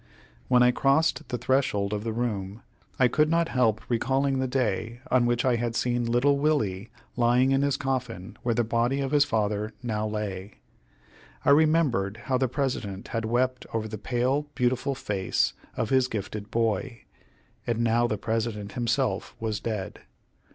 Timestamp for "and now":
17.67-18.07